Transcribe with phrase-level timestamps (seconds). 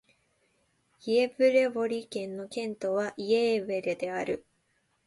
[1.05, 4.47] イェヴレボリ県の県都はイェーヴレである